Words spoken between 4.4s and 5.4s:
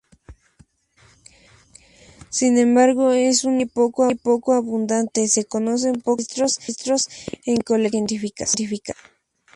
abundante,